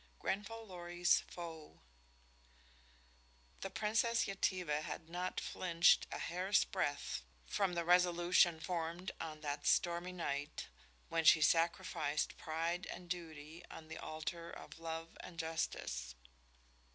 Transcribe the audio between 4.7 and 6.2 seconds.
had not flinched a